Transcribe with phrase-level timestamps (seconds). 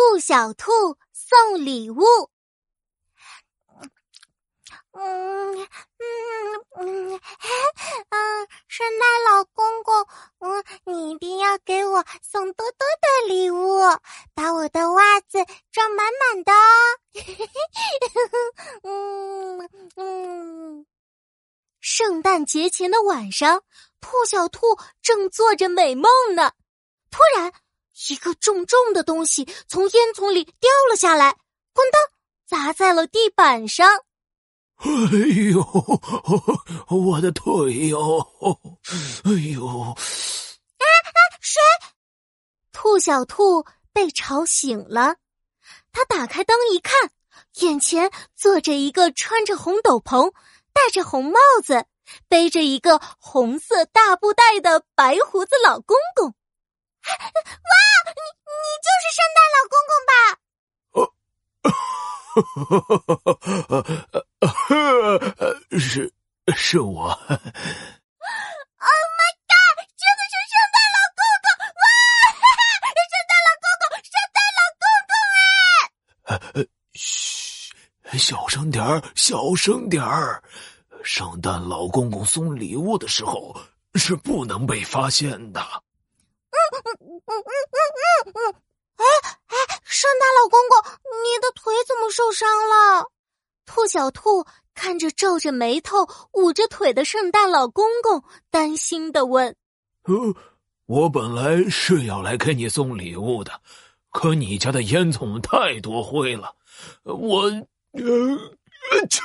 [0.00, 2.02] 兔小兔送礼物。
[4.92, 5.66] 嗯嗯
[6.76, 7.20] 嗯
[8.08, 10.06] 嗯，圣诞老公公，
[10.38, 13.78] 嗯，你一定要给我送多多的礼物，
[14.34, 16.66] 把我的袜子装满满的哦。
[18.82, 20.86] 嗯嗯，
[21.80, 23.62] 圣诞节前的晚上，
[24.00, 26.52] 兔小兔正做着美梦呢，
[27.10, 27.52] 突然，
[28.08, 31.32] 一个重重的东西从烟囱里掉了下来，
[31.74, 32.00] 咣当，
[32.46, 33.86] 砸在了地板上。
[34.76, 34.88] 哎
[35.52, 35.60] 呦，
[36.88, 38.26] 我的腿哟！
[39.24, 39.66] 哎呦！
[39.66, 41.60] 啊啊，谁？
[42.72, 45.16] 兔小兔被吵醒了，
[45.92, 47.10] 他打开灯一看，
[47.60, 50.32] 眼前坐着一个穿着红斗篷、
[50.72, 51.84] 戴着红帽子、
[52.28, 56.34] 背着一个红色大布袋的白胡子老公公。
[65.78, 66.12] 是
[66.54, 67.08] 是我。
[67.08, 67.16] Oh
[69.16, 69.76] my god！
[69.96, 71.46] 真的是圣诞老公公！
[71.80, 71.84] 哇，
[73.10, 75.12] 圣诞老公公，圣诞老公公！
[76.30, 76.62] 哎，
[76.94, 77.72] 嘘，
[78.18, 80.42] 小声点儿，小声点儿。
[81.02, 83.58] 圣诞老公公送礼物的时候
[83.94, 85.60] 是不能被发现的。
[86.50, 87.48] 嗯嗯嗯嗯
[88.26, 88.54] 嗯嗯。
[90.10, 90.90] 圣诞老公公，
[91.22, 93.12] 你的腿怎么受伤了？
[93.64, 94.44] 兔小兔
[94.74, 99.54] 看着皱着眉头、捂着腿的圣诞老公公，担心的问
[100.02, 100.34] ：“呃，
[100.86, 103.60] 我本来是要来给你送礼物的，
[104.10, 106.56] 可你家的烟囱太多灰了，
[107.04, 107.42] 我
[107.92, 109.22] 呃，切，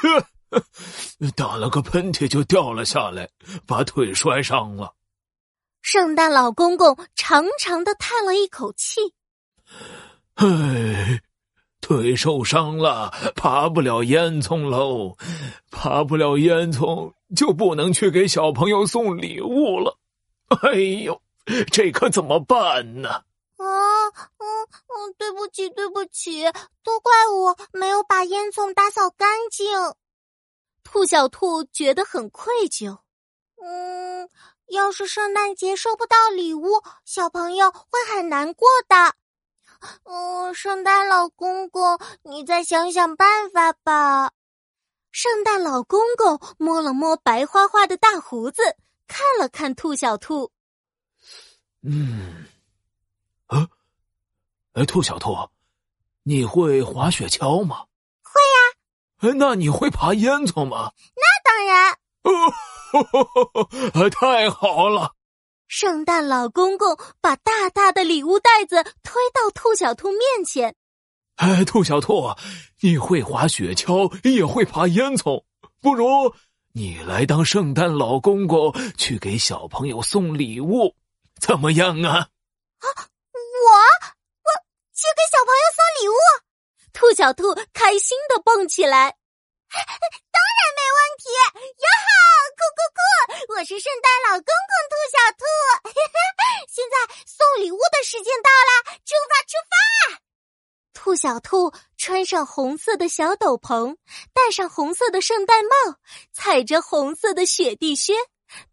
[1.36, 3.28] 打了个喷嚏就掉了下来，
[3.66, 4.94] 把腿摔伤了。”
[5.82, 9.16] 圣诞老公公长长的叹了一口气。
[10.36, 11.22] 唉，
[11.80, 15.16] 腿受伤了，爬不了烟囱喽，
[15.72, 19.98] 爬不了烟囱就不能去给小朋友送礼物了。
[20.62, 20.74] 哎
[21.04, 21.22] 呦，
[21.72, 23.10] 这可怎么办呢？
[23.10, 23.66] 啊，
[24.38, 26.44] 嗯嗯，对不起，对不起，
[26.84, 29.66] 都怪我没有把烟囱打扫干净。
[30.84, 32.98] 兔小兔觉得很愧疚。
[33.64, 34.30] 嗯，
[34.68, 39.16] 要是圣诞节收不到礼物，小朋友会很难过的。
[40.04, 44.32] 嗯，圣诞老公公，你再想想办法吧。
[45.12, 48.62] 圣诞老公公摸了摸白花花的大胡子，
[49.08, 50.52] 看了看兔小兔。
[51.82, 52.46] 嗯，
[53.48, 53.68] 啊，
[54.74, 55.34] 哎，兔小兔，
[56.24, 57.86] 你会滑雪橇吗？
[58.22, 59.30] 会呀。
[59.30, 60.92] 哎，那你会爬烟囱吗？
[61.16, 61.98] 那当然。
[64.04, 65.15] 哦， 太好了。
[65.68, 70.76] 圣诞老公公把大大的礼物袋子推到兔小兔面前。
[71.38, 72.34] 哎，兔小兔，
[72.82, 75.44] 你会滑雪橇，也会爬烟囱，
[75.82, 76.34] 不如
[76.74, 80.96] 你来当圣诞老公公，去给小朋友送礼物，
[81.42, 82.14] 怎么样啊？
[82.14, 82.88] 啊，
[83.34, 83.72] 我
[84.46, 84.50] 我
[84.94, 86.16] 去给小朋友送礼物？
[86.94, 89.18] 兔小兔开心的蹦起来。
[89.76, 92.10] 当然没问题，呀哈，
[92.56, 93.00] 酷酷酷！
[93.56, 94.75] 我是圣诞老公公兔
[95.12, 95.46] 小兔，
[96.68, 99.76] 现在送礼物的时间到了，出发出发！
[100.94, 103.96] 兔小兔穿上红色的小斗篷，
[104.34, 105.98] 戴上红色的圣诞帽，
[106.34, 108.16] 踩着红色的雪地靴，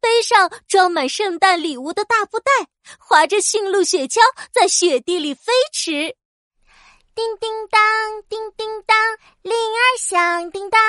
[0.01, 2.51] 背上装满圣诞礼物的大布袋，
[2.99, 4.21] 划着驯鹿雪橇，
[4.53, 6.17] 在雪地里飞驰。
[7.15, 8.97] 叮叮当，叮叮当，
[9.43, 10.81] 铃儿响叮当。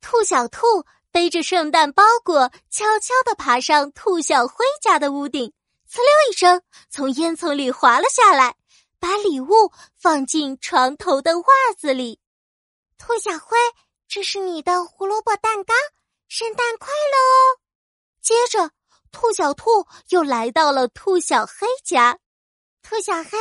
[0.00, 5.52] 兔小兔背着圣诞包裹，悄悄地爬上兔小灰家的屋顶，
[5.88, 6.60] 呲溜一声
[6.90, 8.56] 从烟囱里滑了下来，
[8.98, 11.46] 把礼物放进床头的袜
[11.78, 12.18] 子里。
[12.98, 13.56] 兔小灰，
[14.08, 15.72] 这是你的胡萝卜蛋糕，
[16.26, 17.62] 圣诞快乐哦！
[18.20, 18.72] 接着，
[19.12, 22.18] 兔小兔又来到了兔小黑家。
[22.82, 23.38] 兔小黑，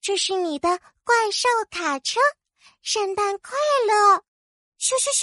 [0.00, 0.78] 这是你的。
[1.02, 2.20] 怪兽卡车，
[2.82, 3.56] 圣诞快
[3.88, 4.16] 乐！
[4.78, 5.22] 咻咻咻，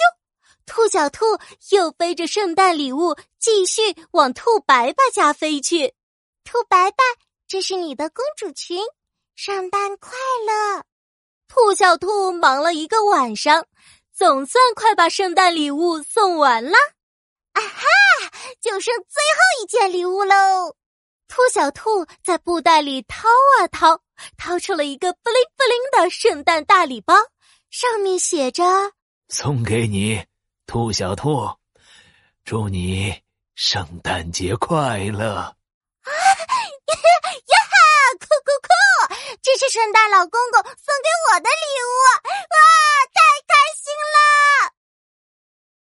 [0.66, 1.24] 兔小兔
[1.70, 3.82] 又背着圣诞礼物，继续
[4.12, 5.94] 往兔白白家飞去。
[6.44, 7.04] 兔白白，
[7.46, 8.78] 这是你的公主裙，
[9.34, 10.12] 圣诞快
[10.46, 10.84] 乐！
[11.48, 13.66] 兔小兔忙了一个晚上，
[14.12, 16.76] 总算快把圣诞礼物送完了。
[17.52, 17.84] 啊哈，
[18.60, 20.74] 就剩最后一件礼物喽！
[21.28, 23.28] 兔小兔在布袋里掏
[23.60, 24.00] 啊掏。
[24.38, 27.16] 掏出了一个布灵布灵的圣诞大礼包，
[27.68, 28.62] 上面写着
[29.28, 30.24] ：“送给你，
[30.66, 31.48] 兔小兔，
[32.44, 33.22] 祝你
[33.54, 37.76] 圣诞节快乐！”啊呀哈，
[38.18, 38.68] 酷酷酷！
[39.42, 40.72] 这是圣诞老公公送
[41.02, 41.92] 给我的礼物。